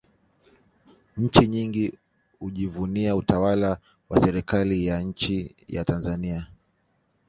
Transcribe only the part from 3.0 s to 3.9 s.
utawala